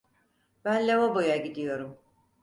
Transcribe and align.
Ben 0.65 0.87
lavaboya 0.87 1.37
gidiyorum. 1.37 1.97